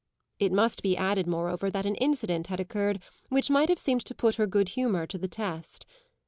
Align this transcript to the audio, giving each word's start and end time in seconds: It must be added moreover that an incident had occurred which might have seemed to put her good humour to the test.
It 0.39 0.51
must 0.51 0.81
be 0.81 0.97
added 0.97 1.27
moreover 1.27 1.69
that 1.69 1.85
an 1.85 1.93
incident 1.93 2.47
had 2.47 2.59
occurred 2.59 3.03
which 3.29 3.51
might 3.51 3.69
have 3.69 3.77
seemed 3.77 4.03
to 4.05 4.15
put 4.15 4.33
her 4.37 4.47
good 4.47 4.69
humour 4.69 5.05
to 5.05 5.17
the 5.19 5.27
test. 5.27 5.85